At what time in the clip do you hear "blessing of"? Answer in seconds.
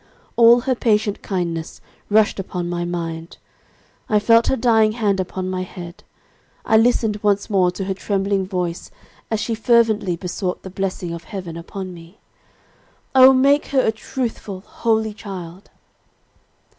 10.71-11.25